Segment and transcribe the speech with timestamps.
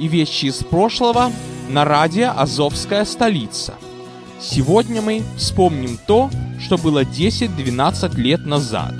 [0.00, 1.30] и вещи из прошлого
[1.68, 3.74] на радио «Азовская столица».
[4.40, 8.94] Сегодня мы вспомним то, что было 10-12 лет назад.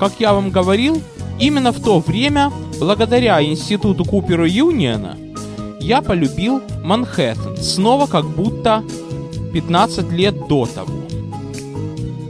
[0.00, 1.02] Как я вам говорил,
[1.38, 5.18] именно в то время, благодаря институту Купера Юниона,
[5.80, 8.82] я полюбил Манхэттен, снова как будто
[9.52, 10.94] 15 лет до того.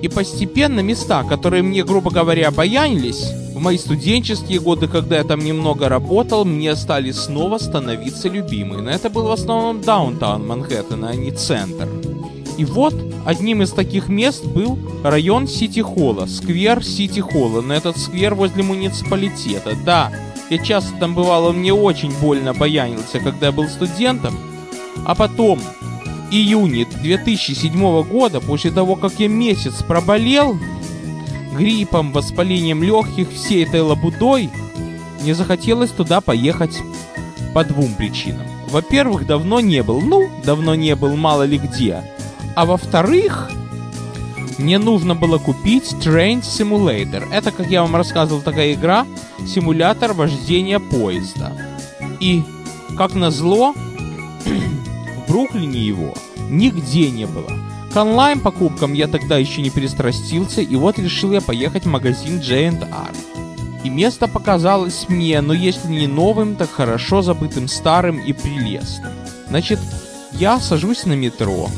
[0.02, 5.40] И постепенно места, которые мне, грубо говоря, баянились, в мои студенческие годы, когда я там
[5.40, 8.82] немного работал, мне стали снова становиться любимые.
[8.82, 11.88] Но это был в основном даунтаун Манхэттена, а не центр.
[12.56, 12.94] И вот
[13.26, 19.76] одним из таких мест был район Сити-Холла, сквер Сити-Холла, но этот сквер возле муниципалитета.
[19.84, 20.12] Да,
[20.50, 24.38] я часто там бывал, он мне очень больно баянился, когда я был студентом.
[25.04, 25.58] А потом,
[26.30, 30.56] июне 2007 года, после того, как я месяц проболел,
[31.52, 34.50] гриппом, воспалением легких, всей этой лабудой,
[35.20, 36.78] мне захотелось туда поехать
[37.54, 38.46] по двум причинам.
[38.70, 42.02] Во-первых, давно не был, ну, давно не был, мало ли где.
[42.54, 43.50] А во-вторых,
[44.58, 47.26] мне нужно было купить Train Simulator.
[47.32, 49.06] Это, как я вам рассказывал, такая игра,
[49.46, 51.52] симулятор вождения поезда.
[52.20, 52.42] И,
[52.96, 53.72] как назло,
[54.44, 56.14] в Бруклине его
[56.50, 57.57] нигде не было.
[57.92, 63.12] К онлайн-покупкам я тогда еще не перестрастился, и вот решил я поехать в магазин J&R.
[63.84, 69.12] И место показалось мне, но если не новым, так хорошо забытым старым и прелестным.
[69.48, 69.78] Значит,
[70.32, 71.68] я сажусь на метро,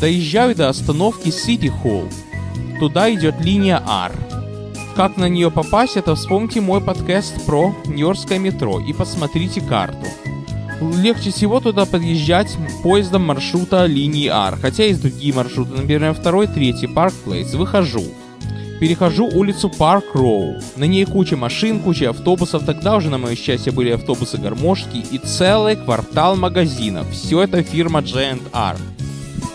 [0.00, 2.12] доезжаю до остановки City Hall.
[2.78, 4.12] Туда идет линия R.
[4.94, 10.06] Как на нее попасть, это вспомните мой подкаст про Нью-Йоркское метро и посмотрите карту
[10.80, 16.86] легче всего туда подъезжать поездом маршрута линии R, хотя есть другие маршруты, например, второй, третий,
[16.86, 17.54] Парк Плейс.
[17.54, 18.04] Выхожу.
[18.80, 20.60] Перехожу улицу Парк Роу.
[20.76, 22.64] На ней куча машин, куча автобусов.
[22.64, 27.10] Тогда уже, на мое счастье, были автобусы-гармошки и целый квартал магазинов.
[27.10, 28.76] Все это фирма J&R.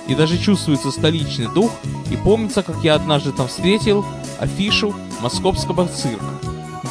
[0.09, 1.71] И даже чувствуется столичный дух.
[2.11, 4.05] И помнится, как я однажды там встретил
[4.39, 6.25] афишу московского цирка.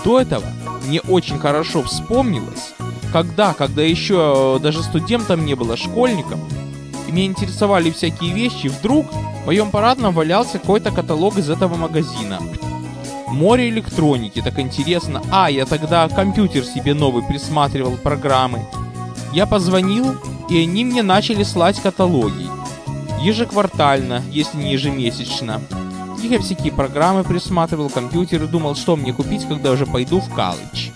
[0.03, 0.47] До этого
[0.87, 2.73] мне очень хорошо вспомнилось,
[3.13, 6.41] когда, когда еще даже студентом не было, школьником,
[7.07, 9.07] и меня интересовали всякие вещи, вдруг
[9.43, 12.41] в моем парадном валялся какой-то каталог из этого магазина.
[13.29, 15.23] Море электроники, так интересно.
[15.31, 18.65] А, я тогда компьютер себе новый присматривал, программы.
[19.33, 20.17] Я позвонил,
[20.51, 22.47] и они мне начали слать каталоги.
[23.23, 25.61] Ежеквартально, если не ежемесячно.
[26.23, 30.92] Я всякие программы присматривал, компьютеры, думал, что мне купить, когда уже пойду в колледж.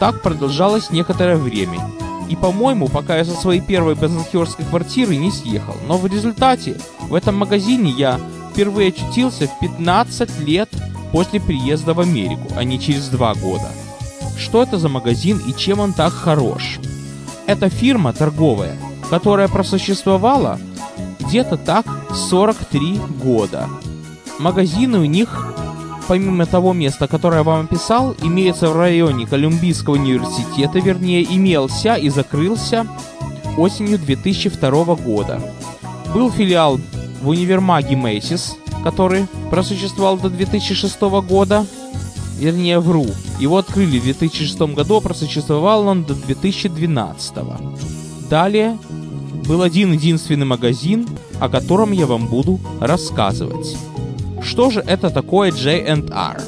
[0.00, 1.80] Так продолжалось некоторое время.
[2.28, 5.76] И, по-моему, пока я со своей первой безнахерской квартиры не съехал.
[5.86, 8.18] Но в результате в этом магазине я
[8.50, 10.70] впервые очутился в 15 лет
[11.12, 13.68] после приезда в Америку, а не через 2 года.
[14.38, 16.78] Что это за магазин и чем он так хорош?
[17.46, 18.76] Это фирма торговая,
[19.10, 20.58] которая просуществовала
[21.20, 23.68] где-то так 43 года.
[24.38, 25.54] Магазины у них
[26.06, 32.08] помимо того места, которое я вам описал, имеется в районе Колумбийского университета, вернее, имелся и
[32.08, 32.86] закрылся
[33.56, 35.40] осенью 2002 года.
[36.14, 36.80] Был филиал
[37.22, 41.66] в универмаге Мэйсис, который просуществовал до 2006 года,
[42.38, 43.06] вернее, вру.
[43.40, 47.34] Его открыли в 2006 году, а просуществовал он до 2012.
[48.28, 48.78] Далее
[49.46, 51.06] был один единственный магазин,
[51.40, 53.76] о котором я вам буду рассказывать.
[54.44, 56.42] Что же это такое J&R?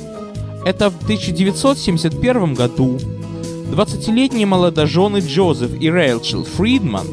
[0.65, 2.99] Это в 1971 году
[3.71, 7.07] 20-летние молодожены Джозеф и Рэйчел Фридман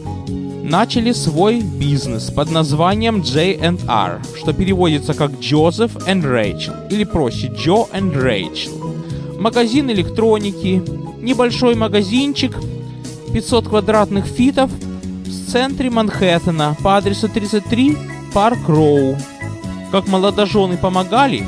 [0.63, 7.85] начали свой бизнес под названием J&R, что переводится как Джозеф и Рэйчел, или проще Джо
[7.93, 8.95] и Рэйчел.
[9.39, 10.83] Магазин электроники,
[11.21, 12.55] небольшой магазинчик,
[13.33, 14.69] 500 квадратных фитов
[15.25, 17.97] в центре Манхэттена по адресу 33
[18.33, 19.17] Парк Роу.
[19.93, 21.45] Как молодожены помогали,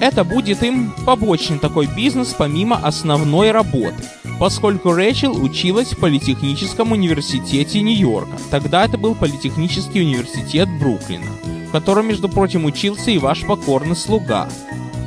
[0.00, 4.02] это будет им побочный такой бизнес помимо основной работы,
[4.40, 8.36] поскольку Рэчел училась в Политехническом университете Нью-Йорка.
[8.50, 11.30] Тогда это был Политехнический университет Бруклина,
[11.68, 14.48] в котором, между прочим, учился и ваш покорный слуга.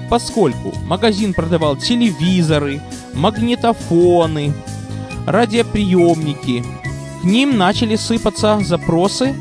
[0.09, 2.81] Поскольку магазин продавал телевизоры,
[3.13, 4.53] магнитофоны,
[5.27, 6.63] радиоприемники,
[7.21, 9.35] к ним начали сыпаться запросы,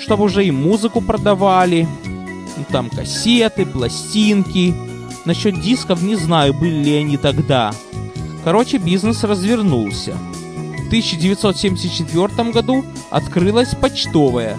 [0.00, 1.86] чтобы уже и музыку продавали,
[2.64, 4.74] там кассеты, пластинки.
[5.24, 7.72] Насчет дисков не знаю, были ли они тогда.
[8.44, 10.16] Короче, бизнес развернулся.
[10.84, 14.56] В 1974 году открылось почтовое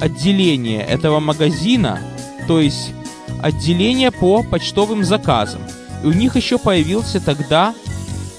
[0.00, 2.00] отделение этого магазина,
[2.46, 2.92] то есть
[3.40, 5.62] отделение по почтовым заказам.
[6.02, 7.74] И у них еще появился тогда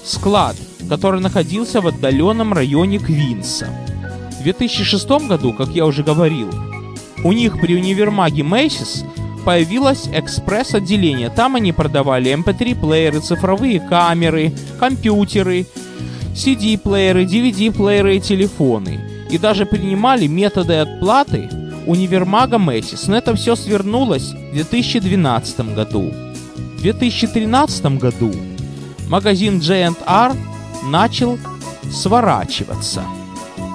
[0.04, 0.56] склад,
[0.88, 3.68] который находился в отдаленном районе Квинса.
[4.38, 6.50] В 2006 году, как я уже говорил,
[7.24, 9.04] у них при универмаге Macy's
[9.44, 11.30] появилось экспресс-отделение.
[11.30, 15.66] Там они продавали MP3-плееры, эм цифровые камеры, компьютеры,
[16.34, 19.00] CD-плееры, DVD-плееры и телефоны.
[19.30, 21.48] И даже принимали методы отплаты
[21.86, 23.04] универмага Macy's.
[23.08, 26.12] Но это все свернулось в 2012 году.
[26.76, 28.32] В 2013 году
[29.08, 30.32] магазин J&R
[30.86, 31.38] начал
[31.90, 33.02] сворачиваться.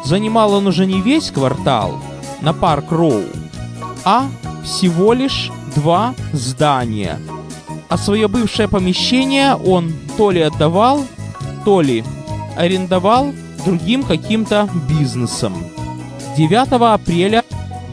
[0.05, 1.99] Занимал он уже не весь квартал
[2.41, 3.23] на Парк Роу,
[4.03, 4.29] а
[4.63, 7.19] всего лишь два здания.
[7.89, 11.05] А свое бывшее помещение он то ли отдавал,
[11.65, 12.03] то ли
[12.55, 13.33] арендовал
[13.65, 15.53] другим каким-то бизнесом.
[16.37, 17.43] 9 апреля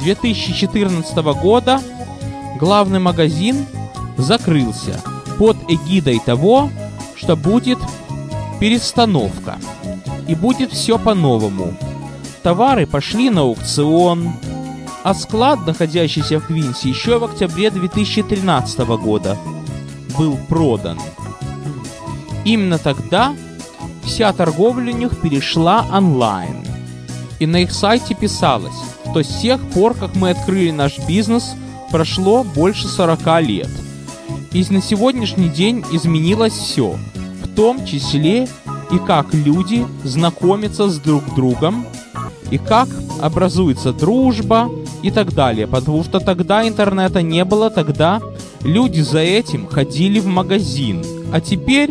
[0.01, 1.81] 2014 года
[2.61, 3.67] главный магазин
[4.17, 5.01] закрылся
[5.39, 6.71] под эгидой того,
[7.15, 7.79] что будет
[8.61, 9.57] перестановка.
[10.29, 11.75] И будет все по-новому.
[12.43, 14.33] Товары пошли на аукцион,
[15.07, 19.39] а склад, находящийся в Квинсе, еще в октябре 2013 года
[20.19, 20.99] был продан.
[22.45, 23.33] Именно тогда
[24.03, 26.57] вся торговля у них перешла онлайн.
[27.39, 28.75] И на их сайте писалось,
[29.09, 31.55] что с тех пор, как мы открыли наш бизнес,
[31.93, 33.71] прошло больше 40 лет.
[34.51, 36.99] И на сегодняшний день изменилось все,
[37.45, 38.49] в том числе
[38.91, 41.87] и как люди знакомятся с друг другом,
[42.51, 42.89] и как
[43.21, 44.69] образуется дружба,
[45.03, 45.67] и так далее.
[45.67, 48.21] Потому что тогда интернета не было, тогда
[48.63, 51.05] люди за этим ходили в магазин.
[51.33, 51.91] А теперь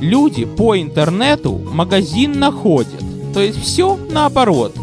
[0.00, 3.02] люди по интернету магазин находят.
[3.34, 4.74] То есть все наоборот.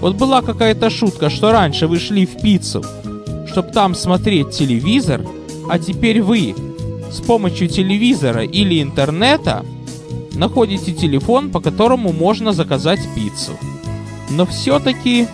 [0.00, 2.84] Вот была какая-то шутка, что раньше вы шли в пиццу,
[3.50, 5.22] чтобы там смотреть телевизор,
[5.70, 6.54] а теперь вы
[7.10, 9.64] с помощью телевизора или интернета
[10.34, 13.52] находите телефон, по которому можно заказать пиццу.
[14.30, 15.26] Но все-таки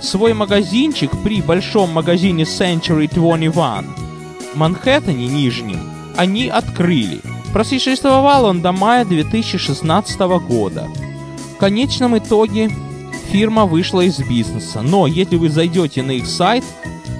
[0.00, 5.80] свой магазинчик при большом магазине Century 21 в Манхэттене Нижнем
[6.16, 7.20] они открыли.
[7.52, 10.88] Просуществовал он до мая 2016 года.
[11.54, 12.70] В конечном итоге
[13.30, 16.64] фирма вышла из бизнеса, но если вы зайдете на их сайт,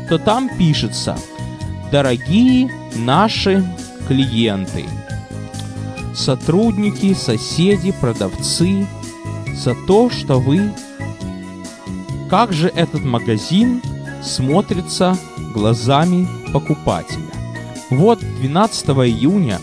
[0.09, 1.17] то там пишется
[1.91, 3.65] «Дорогие наши
[4.07, 4.85] клиенты,
[6.15, 8.87] сотрудники, соседи, продавцы,
[9.55, 10.73] за то, что вы
[12.29, 13.83] как же этот магазин
[14.23, 15.17] смотрится
[15.55, 17.23] глазами покупателя.
[17.91, 19.59] Вот 12 июня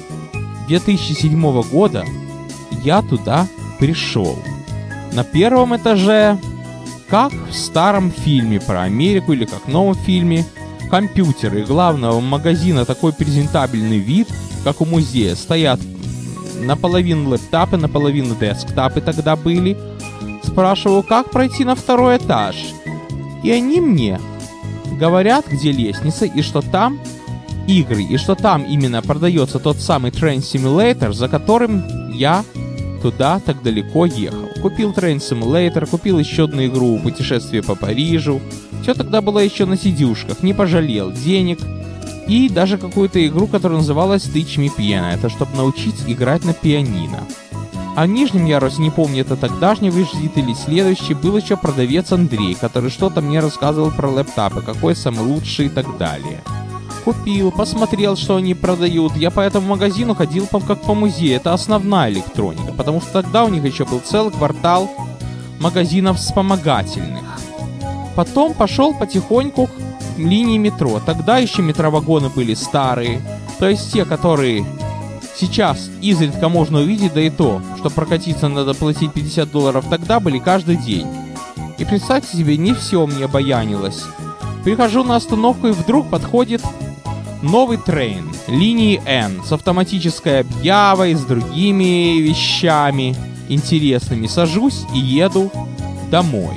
[0.68, 2.04] 2007 года
[2.84, 3.48] я туда
[3.80, 4.38] пришел.
[5.14, 6.40] На первом этаже,
[7.08, 10.46] как в старом фильме про Америку или как в новом фильме,
[10.90, 14.28] компьютеры главного магазина такой презентабельный вид,
[14.64, 15.80] как у музея, стоят
[16.60, 19.78] наполовину лэптопы, наполовину десктопы тогда были–
[20.56, 22.56] спрашиваю, как пройти на второй этаж.
[23.44, 24.22] И они мне
[24.98, 26.98] говорят, где лестница, и что там
[27.68, 31.84] игры, и что там именно продается тот самый Train Simulator, за которым
[32.14, 32.46] я
[33.02, 34.48] туда так далеко ехал.
[34.62, 38.40] Купил Train Simulator, купил еще одну игру «Путешествие по Парижу».
[38.82, 41.60] Все тогда было еще на сидюшках, не пожалел денег.
[42.30, 45.14] И даже какую-то игру, которая называлась Teach Me Piano.
[45.14, 47.26] Это чтобы научить играть на пианино.
[47.96, 52.54] А в нижнем ярусе, не помню, это тогдашний визит или следующий, был еще продавец Андрей,
[52.54, 56.44] который что-то мне рассказывал про лэптопы, какой самый лучший и так далее.
[57.06, 59.16] Купил, посмотрел, что они продают.
[59.16, 61.38] Я по этому магазину ходил как по музею.
[61.38, 64.90] Это основная электроника, потому что тогда у них еще был целый квартал
[65.60, 67.24] магазинов вспомогательных.
[68.16, 71.00] Потом пошел потихоньку к линии метро.
[71.06, 73.22] Тогда еще метровагоны были старые.
[73.60, 74.66] То есть те, которые
[75.38, 80.40] Сейчас изредка можно увидеть, да и то, что прокатиться надо платить 50 долларов тогда были
[80.40, 81.08] каждый день.
[81.78, 84.04] И представьте себе, не все мне баянилось.
[84.64, 86.62] Прихожу на остановку и вдруг подходит
[87.42, 93.16] новый трейн линии N с автоматической объявой, с другими вещами
[93.50, 94.28] интересными.
[94.28, 95.52] Сажусь и еду
[96.10, 96.56] домой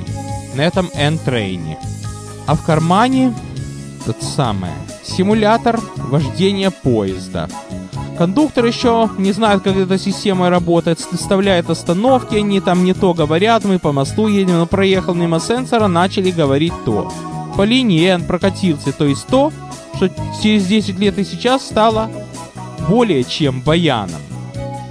[0.55, 1.77] на этом N-трейне.
[2.47, 3.33] А в кармане
[4.05, 4.71] тот самый
[5.03, 7.49] симулятор вождения поезда.
[8.19, 13.63] Кондуктор еще не знает, как эта система работает, выставляет остановки, они там не то говорят,
[13.63, 17.09] мы по мосту едем, но проехал мимо сенсора, начали говорить то.
[17.55, 19.53] По линии N прокатился, то есть то,
[19.95, 20.09] что
[20.43, 22.11] через 10 лет и сейчас стало
[22.89, 24.19] более чем баяном.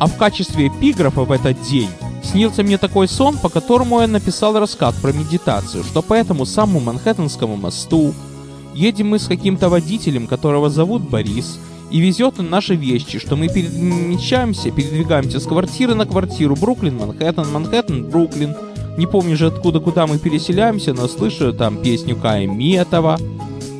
[0.00, 1.90] А в качестве эпиграфа в этот день
[2.24, 6.80] снился мне такой сон, по которому я написал рассказ про медитацию, что по этому самому
[6.80, 8.14] Манхэттенскому мосту
[8.72, 11.58] едем мы с каким-то водителем, которого зовут Борис,
[11.90, 17.50] и везет он наши вещи, что мы перемещаемся, передвигаемся с квартиры на квартиру, Бруклин, Манхэттен,
[17.50, 18.54] Манхэттен, Бруклин.
[18.98, 23.18] Не помню же откуда, куда мы переселяемся, но слышу там песню Кая Метова,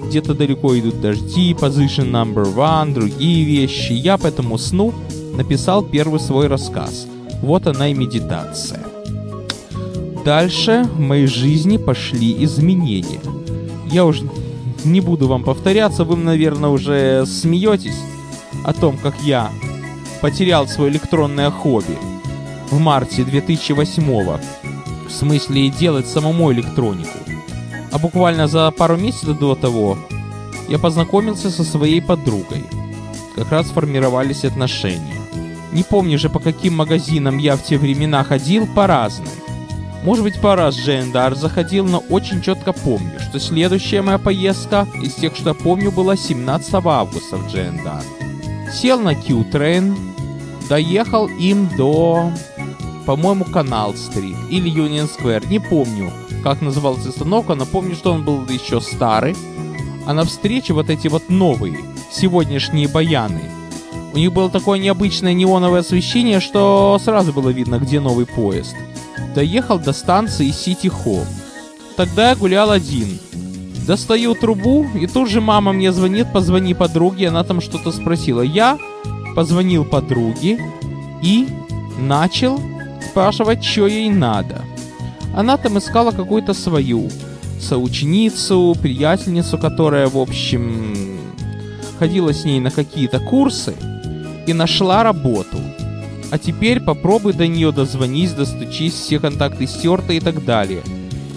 [0.07, 3.93] где-то далеко идут дожди, Position Number One, другие вещи.
[3.93, 4.95] Я по этому сну
[5.37, 7.07] написал первый свой рассказ.
[7.43, 8.81] Вот она и медитация.
[10.25, 13.21] Дальше в моей жизни пошли изменения.
[13.91, 14.25] Я уже
[14.85, 17.99] не буду вам повторяться, вы, наверное, уже смеетесь
[18.65, 19.51] о том, как я
[20.21, 21.97] потерял свое электронное хобби
[22.71, 24.41] в марте 2008 -го.
[25.09, 27.19] В смысле делать самому электронику.
[27.91, 29.97] А буквально за пару месяцев до того
[30.69, 32.65] я познакомился со своей подругой.
[33.37, 35.15] Как раз формировались отношения.
[35.73, 39.29] Не помню же, по каким магазинам я в те времена ходил по разным.
[40.05, 45.15] Может быть, по раз Джендар заходил, но очень четко помню, что следующая моя поездка из
[45.15, 48.03] тех, что помню, была 17 августа в Джендар.
[48.73, 49.97] Сел на Q-трейн,
[50.69, 52.31] доехал им до,
[53.07, 56.13] по-моему, Канал-стрит или Юнион Сквер, не помню,
[56.45, 59.35] как называлась остановка, но помню, что он был еще старый.
[60.07, 61.79] А на встрече вот эти вот новые,
[62.11, 63.43] сегодняшние баяны.
[64.15, 68.75] У них было такое необычное неоновое освещение, что сразу было видно, где новый поезд.
[69.39, 71.25] Доехал до станции Сити Холл.
[71.97, 73.21] Тогда я гулял один.
[73.87, 78.43] Достаю трубу, и тут же мама мне звонит, позвони подруге, она там что-то спросила.
[78.43, 78.81] Я
[79.37, 80.59] позвонил подруге
[81.23, 81.47] и
[82.01, 82.61] начал
[83.09, 84.61] спрашивать, что ей надо.
[85.37, 87.09] Она там искала какую-то свою
[87.61, 91.17] соученицу, приятельницу, которая, в общем,
[92.01, 93.75] ходила с ней на какие-то курсы
[94.49, 95.59] и нашла работу.
[96.31, 100.83] А теперь попробуй до нее дозвонись, достучись, все контакты стерты и так далее.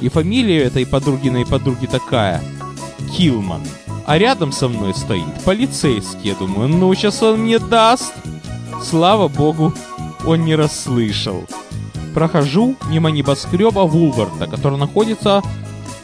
[0.01, 2.41] И фамилия этой подругиной подруги такая.
[3.15, 3.61] Килман.
[4.05, 6.31] А рядом со мной стоит полицейский.
[6.31, 8.13] Я думаю, ну сейчас он мне даст.
[8.83, 9.73] Слава богу,
[10.25, 11.45] он не расслышал.
[12.13, 15.41] Прохожу мимо небоскреба Вулварда, который находится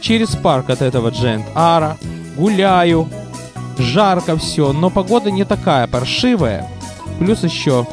[0.00, 1.98] через парк от этого Джент Ара.
[2.36, 3.08] Гуляю.
[3.78, 6.66] Жарко все, но погода не такая паршивая.
[7.18, 7.86] Плюс еще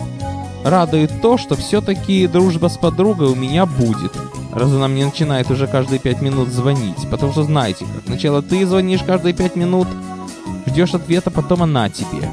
[0.65, 4.11] радует то, что все-таки дружба с подругой у меня будет.
[4.51, 7.07] Раз она мне начинает уже каждые пять минут звонить.
[7.11, 9.87] Потому что знаете как, сначала ты звонишь каждые пять минут,
[10.65, 12.31] ждешь ответа, потом она тебе.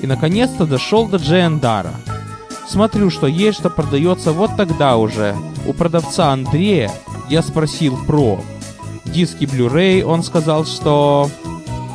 [0.00, 1.94] И наконец-то дошел до Джендара.
[2.68, 5.34] Смотрю, что есть, что продается вот тогда уже.
[5.66, 6.92] У продавца Андрея
[7.28, 8.40] я спросил про
[9.04, 11.28] диски Blu-ray, он сказал, что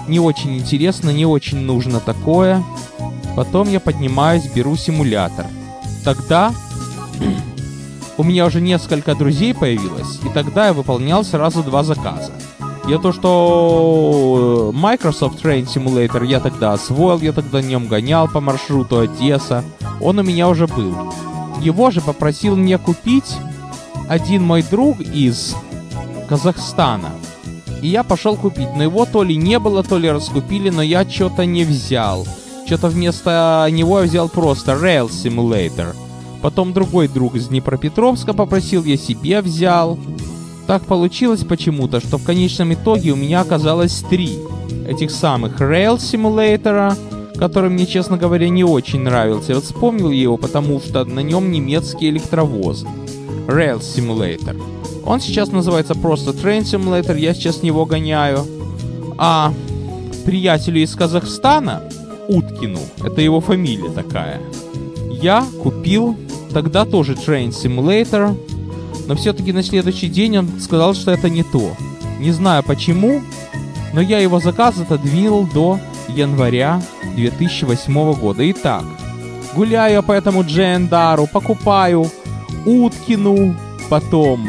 [0.10, 2.62] не очень интересно, не очень нужно такое.
[3.38, 5.46] Потом я поднимаюсь, беру симулятор.
[6.04, 6.54] Тогда
[8.18, 12.32] у меня уже несколько друзей появилось, и тогда я выполнял сразу два заказа.
[12.88, 19.00] Я то, что Microsoft Train Simulator я тогда освоил, я тогда нем гонял по маршруту
[19.00, 19.64] Одесса.
[20.00, 20.96] Он у меня уже был.
[21.62, 23.38] Его же попросил мне купить
[24.10, 25.56] один мой друг из
[26.28, 27.12] Казахстана.
[27.82, 31.08] И я пошел купить, но его то ли не было, то ли раскупили, но я
[31.08, 32.28] что-то не взял.
[32.72, 35.94] Что-то вместо него я взял просто Rail Simulator.
[36.42, 40.00] Потом другой друг из Днепропетровска попросил, я себе взял.
[40.68, 44.40] Так получилось почему-то, что в конечном итоге у меня оказалось три
[44.88, 46.96] этих самых Rail Simulator,
[47.38, 49.54] который мне, честно говоря, не очень нравился.
[49.54, 52.86] Вот вспомнил его, потому что на нем немецкий электровоз.
[53.48, 54.58] Rail Simulator.
[55.06, 58.46] Он сейчас называется просто Train Simulator, я сейчас него гоняю.
[59.18, 59.54] А
[60.24, 61.84] приятелю из Казахстана,
[62.36, 64.42] Уткину, это его фамилия такая,
[65.10, 66.18] я купил
[66.54, 68.36] тогда тоже Train Simulator,
[69.08, 71.76] но все-таки на следующий день он сказал, что это не то.
[72.20, 73.22] Не знаю почему,
[73.94, 76.82] но я его заказ отодвинул до января
[77.16, 78.50] 2008 года.
[78.52, 78.84] Итак,
[79.54, 82.10] Гуляю по этому Джендару, покупаю
[82.66, 83.56] Уткину,
[83.90, 84.48] потом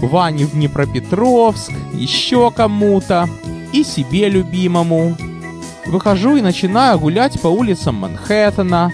[0.00, 3.28] Ване в Днепропетровск, еще кому-то
[3.72, 5.16] и себе любимому.
[5.86, 8.92] Выхожу и начинаю гулять по улицам Манхэттена.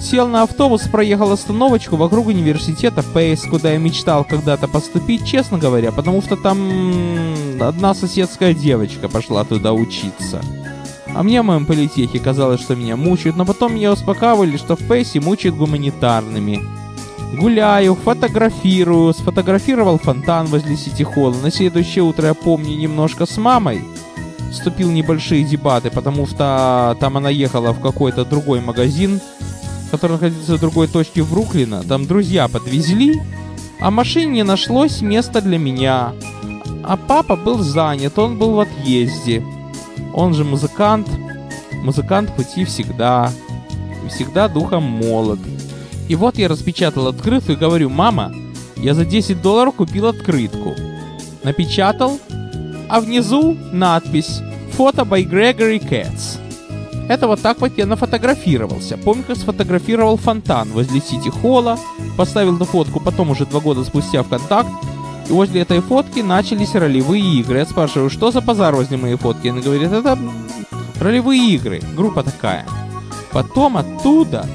[0.00, 5.92] Сел на автобус, проехал остановочку вокруг университета Пейс, куда я мечтал когда-то поступить, честно говоря,
[5.92, 10.42] потому что там одна соседская девочка пошла туда учиться.
[11.14, 14.86] А мне в моем политехе казалось, что меня мучают, но потом меня успокаивали, что в
[14.86, 16.60] Пейсе мучают гуманитарными.
[17.34, 21.34] Гуляю, фотографирую, сфотографировал фонтан возле Сити-холла.
[21.42, 23.84] На следующее утро я помню немножко с мамой.
[24.54, 29.20] Вступил небольшие дебаты, потому что там она ехала в какой-то другой магазин,
[29.90, 31.82] который находится в другой точке Бруклина.
[31.82, 33.20] Там друзья подвезли,
[33.80, 36.12] а машине не нашлось места для меня.
[36.84, 39.44] А папа был занят, он был в отъезде.
[40.14, 41.08] Он же музыкант.
[41.82, 43.32] Музыкант пути всегда.
[44.08, 45.40] Всегда духом молод.
[46.08, 48.32] И вот я распечатал открытку и говорю, мама,
[48.76, 50.74] я за 10 долларов купил открытку.
[51.42, 52.20] Напечатал,
[52.88, 54.40] а внизу надпись
[54.72, 56.38] «Фото by Gregory Katz».
[57.08, 58.96] Это вот так вот я нафотографировался.
[58.96, 61.78] Помню, как сфотографировал фонтан возле Сити-холла,
[62.16, 64.70] поставил эту фотку потом уже два года спустя в контакт,
[65.28, 67.58] и возле этой фотки начались ролевые игры.
[67.58, 69.48] Я спрашиваю, что за базар возле моей фотки?
[69.48, 70.18] Она говорит, это
[70.98, 72.66] ролевые игры, группа такая.
[73.32, 74.46] Потом оттуда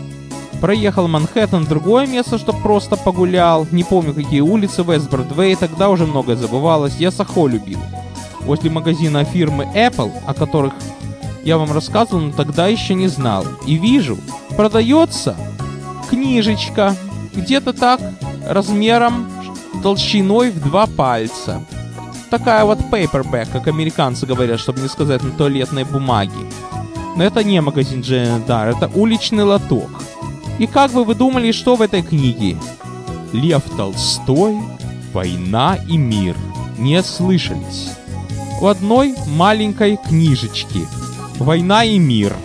[0.62, 3.65] Проехал Манхэттен другое место, чтобы просто погулял.
[3.71, 6.98] Не помню, какие улицы, Вест Бродвей, тогда уже многое забывалось.
[6.98, 7.79] Я Сахо любил.
[8.41, 10.74] Возле магазина фирмы Apple, о которых
[11.43, 13.46] я вам рассказывал, но тогда еще не знал.
[13.65, 14.17] И вижу,
[14.55, 15.36] продается
[16.10, 16.96] книжечка.
[17.34, 18.01] Где-то так,
[18.48, 19.29] размером
[19.84, 21.63] толщиной в два пальца.
[22.29, 26.31] Такая вот paperback, как американцы говорят, чтобы не сказать на туалетной бумаге.
[27.15, 29.89] Но это не магазин J&R, это уличный лоток.
[30.60, 32.58] И как бы вы думали, что в этой книге?
[33.34, 34.58] Лев Толстой,
[35.13, 36.36] «Война и мир».
[36.77, 37.92] Не слышались.
[38.59, 40.81] В одной маленькой книжечке
[41.37, 42.35] «Война и мир».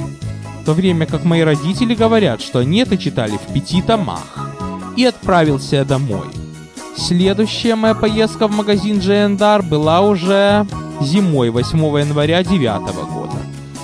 [0.61, 4.49] В то время как мои родители говорят, что они это читали в пяти томах.
[4.97, 6.29] И отправился домой.
[6.97, 10.65] Следующая моя поездка в магазин J&R была уже
[11.01, 13.37] зимой 8 января 9 года.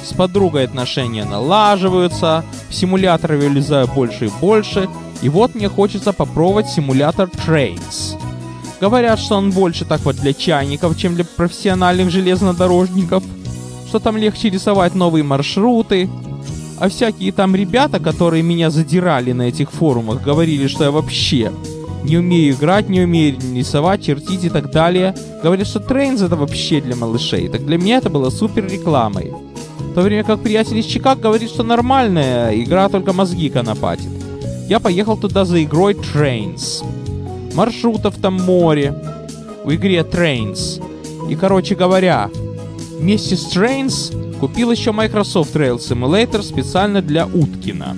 [0.05, 4.89] С подругой отношения налаживаются, в симулятор я влезаю больше и больше,
[5.21, 8.17] и вот мне хочется попробовать симулятор Trains.
[8.81, 13.23] Говорят, что он больше так вот для чайников, чем для профессиональных железнодорожников,
[13.87, 16.09] что там легче рисовать новые маршруты,
[16.79, 21.53] а всякие там ребята, которые меня задирали на этих форумах, говорили, что я вообще
[22.05, 25.15] не умею играть, не умею рисовать, чертить и так далее.
[25.43, 27.49] Говорят, что Trains это вообще для малышей.
[27.49, 29.33] Так для меня это было супер рекламой.
[29.91, 34.09] В то время как приятель из Чикаго говорит, что нормальная игра, только мозги конопатит.
[34.69, 36.83] Я поехал туда за игрой Trains.
[37.55, 38.95] Маршрутов там море.
[39.65, 40.83] В игре Trains.
[41.29, 42.31] И, короче говоря,
[42.99, 47.97] вместе с Trains купил еще Microsoft Rail Simulator специально для Уткина.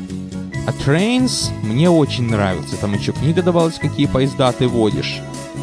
[0.66, 2.76] А Trains мне очень нравится.
[2.76, 5.20] Там еще книга давалась, какие поезда ты водишь.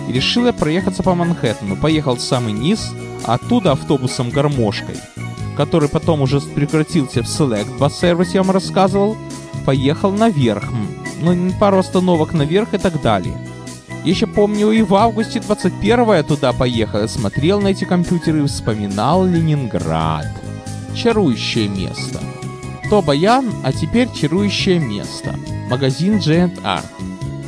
[0.07, 1.75] И решил я проехаться по Манхэттену.
[1.75, 2.91] Поехал в самый низ,
[3.25, 4.95] а оттуда автобусом-гармошкой
[5.59, 9.17] который потом уже прекратился в Select Bus Service, я вам рассказывал,
[9.65, 10.63] поехал наверх.
[11.21, 13.37] Ну, пару остановок наверх и так далее.
[14.03, 19.25] Еще помню, и в августе 21 я туда поехал, смотрел на эти компьютеры и вспоминал
[19.25, 20.27] Ленинград.
[20.95, 22.19] Чарующее место.
[22.89, 25.35] То Баян, а теперь чарующее место.
[25.69, 26.85] Магазин Giant Art.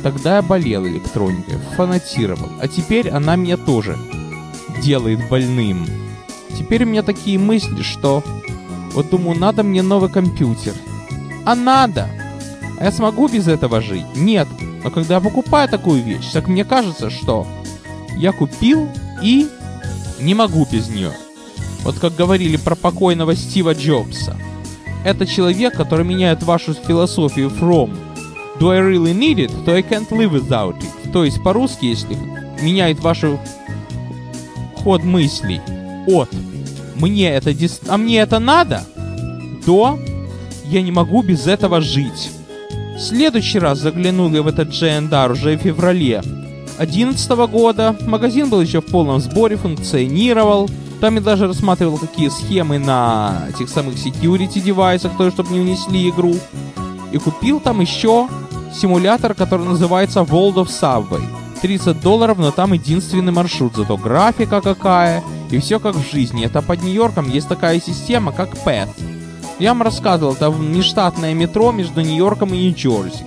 [0.02, 3.96] Тогда я болел электроникой, фанатировал, а теперь она меня тоже
[4.82, 5.86] делает больным.
[6.58, 8.22] Теперь у меня такие мысли, что...
[8.92, 10.74] Вот думаю, надо мне новый компьютер.
[11.46, 12.08] А надо!
[12.78, 14.04] А я смогу без этого жить?
[14.14, 14.48] Нет.
[14.84, 17.46] Но когда я покупаю такую вещь, так мне кажется, что
[18.16, 18.88] я купил
[19.22, 19.48] и
[20.20, 21.12] не могу без нее.
[21.82, 24.36] Вот как говорили про покойного Стива Джобса.
[25.04, 27.96] Это человек, который меняет вашу философию from
[28.60, 29.64] Do I really need it?
[29.64, 31.12] То I can't live without it.
[31.12, 32.16] То есть по-русски, если
[32.60, 33.40] меняет вашу
[34.76, 35.60] ход мыслей
[36.06, 36.28] от
[36.96, 37.80] мне это дис...
[37.88, 38.84] а мне это надо,
[39.66, 39.98] до
[40.66, 42.30] я не могу без этого жить.
[43.02, 46.22] Следующий раз заглянул я в этот Джендар уже в феврале
[46.78, 47.96] 2011 года.
[48.06, 50.70] Магазин был еще в полном сборе, функционировал.
[51.00, 56.10] Там я даже рассматривал какие схемы на этих самых security девайсах, то, чтобы не унесли
[56.10, 56.36] игру.
[57.10, 58.28] И купил там еще
[58.72, 61.24] симулятор, который называется World of Subway.
[61.60, 66.44] 30 долларов, но там единственный маршрут, зато графика какая, и все как в жизни.
[66.44, 68.90] Это под Нью-Йорком есть такая система, как Path.
[69.58, 73.26] Я вам рассказывал, это нештатное метро между Нью-Йорком и Нью-Джерси.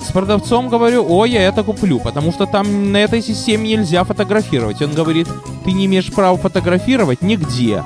[0.00, 4.82] С продавцом говорю, о, я это куплю, потому что там на этой системе нельзя фотографировать.
[4.82, 5.28] Он говорит,
[5.64, 7.82] ты не имеешь права фотографировать нигде.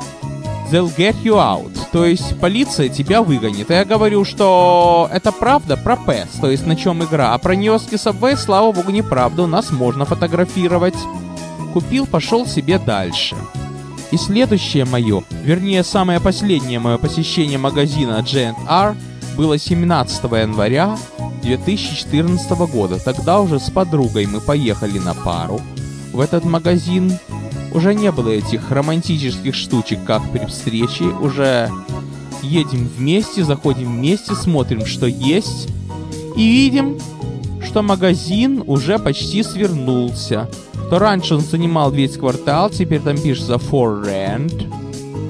[0.71, 1.73] They'll get you out.
[1.93, 3.71] То есть полиция тебя выгонит.
[3.71, 7.33] И я говорю, что это правда про PES, то есть на чем игра.
[7.33, 9.45] А про Ньоски Subway, слава богу, неправда.
[9.45, 10.97] У нас можно фотографировать.
[11.73, 13.37] Купил, пошел себе дальше.
[14.11, 18.97] И следующее мое, вернее самое последнее мое посещение магазина Giant R
[19.37, 20.97] было 17 января
[21.43, 22.99] 2014 года.
[22.99, 25.61] Тогда уже с подругой мы поехали на пару
[26.13, 27.19] в этот магазин.
[27.75, 31.05] Уже не было этих романтических штучек, как при встрече.
[31.05, 31.71] Уже
[32.43, 35.69] едем вместе, заходим вместе, смотрим, что есть.
[36.35, 36.99] И видим,
[37.63, 40.49] что магазин уже почти свернулся.
[40.91, 44.67] То раньше он занимал весь квартал, теперь там пишется for rent.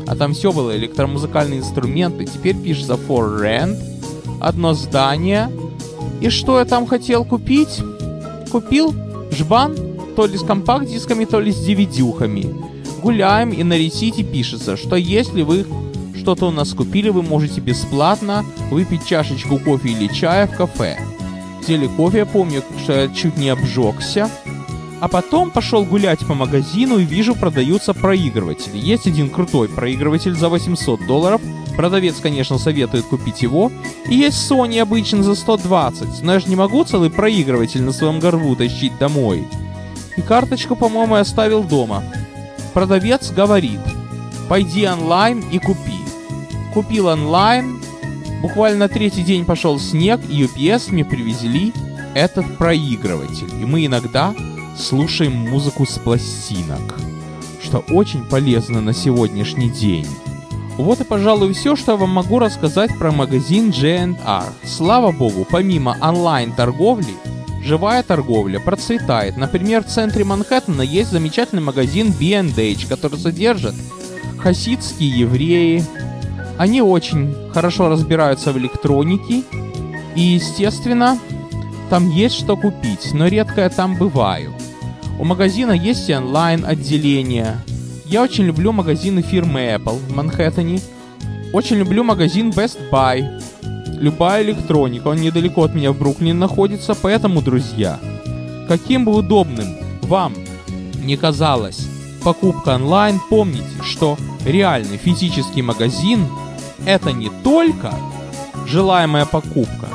[0.06, 2.24] А там все было, электромузыкальные инструменты.
[2.24, 3.76] Теперь пишется for rent.
[4.40, 5.50] Одно здание.
[6.20, 7.80] И что я там хотел купить?
[8.50, 8.94] Купил
[9.32, 9.76] жбан,
[10.16, 12.54] то ли с компакт-дисками, то ли с DVD-ухами.
[13.02, 15.66] Гуляем, и на ресите пишется, что если вы
[16.16, 20.98] что-то у нас купили, вы можете бесплатно выпить чашечку кофе или чая в кафе.
[21.68, 24.31] Взяли кофе, я помню, что я чуть не обжегся.
[25.02, 28.78] А потом пошел гулять по магазину и вижу, продаются проигрыватели.
[28.78, 31.42] Есть один крутой проигрыватель за 800 долларов.
[31.76, 33.70] Продавец, конечно, советует купить его.
[34.09, 36.22] И есть Sony обычно за 120.
[36.22, 39.46] Но я же не могу целый проигрыватель на своем горбу тащить домой.
[40.16, 42.02] И карточку, по-моему, я оставил дома.
[42.72, 43.81] Продавец говорит,
[44.48, 45.98] пойди онлайн и купи.
[46.72, 47.77] Купил онлайн.
[48.40, 51.72] Буквально третий день пошел снег, и UPS мне привезли
[52.14, 53.51] этот проигрыватель.
[53.61, 54.35] И мы иногда
[54.77, 56.94] слушаем музыку с пластинок,
[57.62, 60.07] что очень полезно на сегодняшний день.
[60.77, 64.53] Вот и, пожалуй, все, что я вам могу рассказать про магазин J&R.
[64.62, 67.14] Слава богу, помимо онлайн-торговли,
[67.64, 69.37] живая торговля процветает.
[69.37, 73.74] Например, в центре Манхэттена есть замечательный магазин B&H, который содержит
[74.38, 75.85] хасидские евреи.
[76.58, 79.42] Они очень хорошо разбираются в электронике.
[80.14, 81.18] И, естественно,
[81.88, 84.52] там есть что купить, но редко я там бываю.
[85.18, 87.58] У магазина есть и онлайн-отделение.
[88.04, 90.80] Я очень люблю магазины фирмы Apple в Манхэттене.
[91.52, 93.40] Очень люблю магазин Best Buy.
[94.00, 97.98] Любая электроника, он недалеко от меня в Бруклине находится, поэтому, друзья,
[98.68, 100.34] каким бы удобным вам
[101.02, 101.88] не казалось
[102.28, 106.26] покупка онлайн, помните, что реальный физический магазин
[106.86, 107.92] это не только
[108.66, 109.88] желаемая покупка,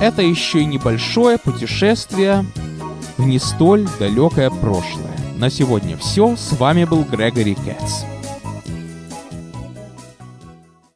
[0.00, 2.44] это еще и небольшое путешествие
[3.16, 5.16] в не столь далекое прошлое.
[5.36, 6.36] На сегодня все.
[6.36, 8.04] С вами был Грегори Кэтс.